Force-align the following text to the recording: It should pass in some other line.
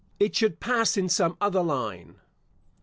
It 0.19 0.35
should 0.35 0.59
pass 0.59 0.97
in 0.97 1.09
some 1.09 1.37
other 1.39 1.61
line. 1.61 2.15